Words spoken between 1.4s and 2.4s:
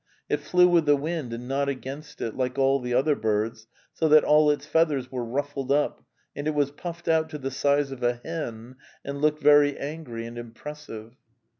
not against it,